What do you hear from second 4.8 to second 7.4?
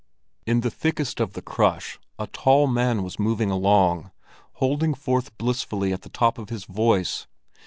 forth blissfully at the top of his voice.